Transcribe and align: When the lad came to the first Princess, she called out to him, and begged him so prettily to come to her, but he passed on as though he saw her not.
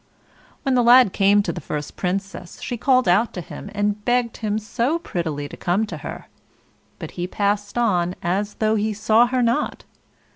When 0.63 0.73
the 0.73 0.81
lad 0.81 1.13
came 1.13 1.43
to 1.43 1.53
the 1.53 1.61
first 1.61 1.95
Princess, 1.95 2.59
she 2.59 2.75
called 2.75 3.07
out 3.07 3.33
to 3.35 3.39
him, 3.41 3.69
and 3.71 4.03
begged 4.03 4.37
him 4.37 4.57
so 4.57 4.97
prettily 4.97 5.47
to 5.47 5.55
come 5.55 5.85
to 5.85 5.97
her, 5.97 6.25
but 6.97 7.11
he 7.21 7.27
passed 7.27 7.77
on 7.77 8.15
as 8.23 8.55
though 8.55 8.73
he 8.73 8.95
saw 8.95 9.27
her 9.27 9.43
not. 9.43 9.83